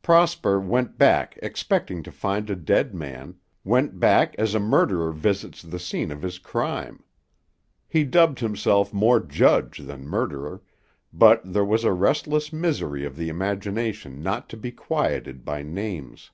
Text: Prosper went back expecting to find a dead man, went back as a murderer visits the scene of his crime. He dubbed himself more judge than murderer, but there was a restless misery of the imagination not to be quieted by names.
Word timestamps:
Prosper 0.00 0.60
went 0.60 0.96
back 0.96 1.36
expecting 1.42 2.04
to 2.04 2.12
find 2.12 2.48
a 2.48 2.54
dead 2.54 2.94
man, 2.94 3.34
went 3.64 3.98
back 3.98 4.32
as 4.38 4.54
a 4.54 4.60
murderer 4.60 5.10
visits 5.10 5.60
the 5.60 5.80
scene 5.80 6.12
of 6.12 6.22
his 6.22 6.38
crime. 6.38 7.02
He 7.88 8.04
dubbed 8.04 8.38
himself 8.38 8.92
more 8.94 9.18
judge 9.18 9.78
than 9.78 10.04
murderer, 10.06 10.62
but 11.12 11.40
there 11.52 11.64
was 11.64 11.82
a 11.82 11.92
restless 11.92 12.52
misery 12.52 13.04
of 13.04 13.16
the 13.16 13.28
imagination 13.28 14.22
not 14.22 14.48
to 14.50 14.56
be 14.56 14.70
quieted 14.70 15.44
by 15.44 15.64
names. 15.64 16.30